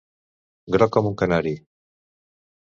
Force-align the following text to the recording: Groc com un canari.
Groc 0.75 0.93
com 0.95 1.09
un 1.09 1.19
canari. 1.23 1.53